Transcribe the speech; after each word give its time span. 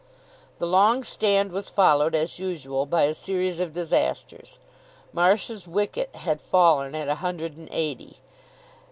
The 0.57 0.65
long 0.65 1.03
stand 1.03 1.51
was 1.51 1.69
followed, 1.69 2.15
as 2.15 2.39
usual, 2.39 2.87
by 2.87 3.03
a 3.03 3.13
series 3.13 3.59
of 3.59 3.71
disasters. 3.71 4.57
Marsh's 5.13 5.67
wicket 5.67 6.09
had 6.15 6.41
fallen 6.41 6.95
at 6.95 7.07
a 7.07 7.13
hundred 7.21 7.55
and 7.55 7.69
eighty. 7.71 8.17